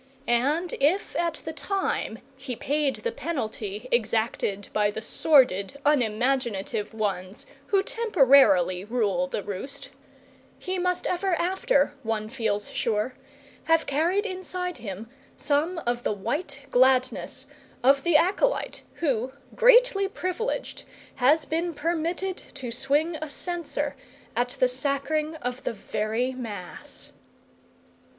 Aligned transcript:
And 0.27 0.73
if 0.79 1.15
at 1.15 1.43
the 1.45 1.53
time 1.53 2.17
he 2.35 2.55
paid 2.55 2.95
the 2.95 3.11
penalty 3.11 3.87
exacted 3.91 4.67
by 4.73 4.89
the 4.89 4.99
sordid 4.99 5.77
unimaginative 5.85 6.95
ones 6.95 7.45
who 7.67 7.83
temporarily 7.83 8.83
rule 8.83 9.27
the 9.27 9.43
roast, 9.43 9.91
he 10.57 10.79
must 10.79 11.05
ever 11.05 11.35
after, 11.35 11.93
one 12.01 12.29
feels 12.29 12.71
sure, 12.71 13.13
have 13.65 13.85
carried 13.85 14.25
inside 14.25 14.77
him 14.77 15.07
some 15.37 15.77
of 15.85 16.01
the 16.01 16.13
white 16.13 16.65
gladness 16.71 17.45
of 17.83 18.01
the 18.01 18.17
acolyte 18.17 18.81
who, 18.95 19.31
greatly 19.53 20.07
privileged, 20.07 20.83
has 21.17 21.45
been 21.45 21.75
permitted 21.75 22.37
to 22.55 22.71
swing 22.71 23.17
a 23.17 23.29
censer 23.29 23.95
at 24.35 24.49
the 24.59 24.67
sacring 24.67 25.35
of 25.43 25.63
the 25.63 25.73
very 25.73 26.31
Mass. 26.31 27.13